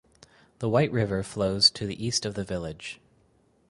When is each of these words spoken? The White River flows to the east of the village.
The 0.57 0.67
White 0.67 0.91
River 0.91 1.21
flows 1.21 1.69
to 1.69 1.85
the 1.85 2.03
east 2.03 2.25
of 2.25 2.33
the 2.33 2.43
village. 2.43 2.99